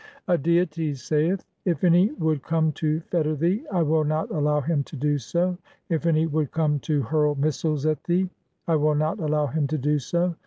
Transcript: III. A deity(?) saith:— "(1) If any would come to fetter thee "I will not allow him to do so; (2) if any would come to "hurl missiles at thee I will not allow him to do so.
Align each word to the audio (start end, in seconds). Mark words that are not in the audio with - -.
III. 0.27 0.33
A 0.33 0.37
deity(?) 0.39 0.95
saith:— 0.95 1.45
"(1) 1.65 1.71
If 1.73 1.83
any 1.83 2.09
would 2.13 2.41
come 2.41 2.71
to 2.71 3.01
fetter 3.01 3.35
thee 3.35 3.63
"I 3.71 3.83
will 3.83 4.03
not 4.03 4.31
allow 4.31 4.59
him 4.61 4.83
to 4.85 4.95
do 4.95 5.19
so; 5.19 5.51
(2) 5.89 5.93
if 5.93 6.07
any 6.07 6.25
would 6.25 6.49
come 6.49 6.79
to 6.79 7.03
"hurl 7.03 7.35
missiles 7.35 7.85
at 7.85 8.03
thee 8.05 8.27
I 8.67 8.77
will 8.77 8.95
not 8.95 9.19
allow 9.19 9.45
him 9.45 9.67
to 9.67 9.77
do 9.77 9.99
so. 9.99 10.33